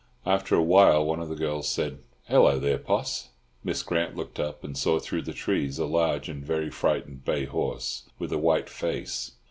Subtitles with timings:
[0.25, 3.29] After a while one of the girls said, "Hello, there's Poss!"
[3.63, 7.45] Miss Grant looked up, and saw through the trees a large and very frightened bay
[7.45, 9.33] horse, with a white face.